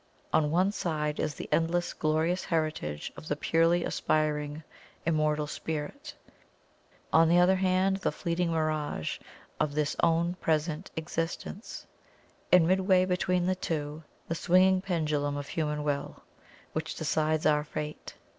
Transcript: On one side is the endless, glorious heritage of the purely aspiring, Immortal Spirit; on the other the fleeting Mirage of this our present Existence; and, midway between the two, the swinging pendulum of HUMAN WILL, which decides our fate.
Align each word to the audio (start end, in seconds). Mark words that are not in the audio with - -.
On 0.33 0.49
one 0.49 0.71
side 0.71 1.19
is 1.19 1.35
the 1.35 1.47
endless, 1.51 1.93
glorious 1.93 2.45
heritage 2.45 3.13
of 3.15 3.27
the 3.27 3.35
purely 3.35 3.83
aspiring, 3.83 4.63
Immortal 5.05 5.45
Spirit; 5.45 6.15
on 7.13 7.29
the 7.29 7.37
other 7.37 7.55
the 8.01 8.11
fleeting 8.11 8.49
Mirage 8.51 9.19
of 9.59 9.75
this 9.75 9.95
our 9.99 10.33
present 10.41 10.89
Existence; 10.95 11.85
and, 12.51 12.65
midway 12.67 13.05
between 13.05 13.45
the 13.45 13.53
two, 13.55 14.01
the 14.27 14.33
swinging 14.33 14.81
pendulum 14.81 15.37
of 15.37 15.49
HUMAN 15.49 15.83
WILL, 15.83 16.23
which 16.73 16.95
decides 16.95 17.45
our 17.45 17.63
fate. 17.63 18.15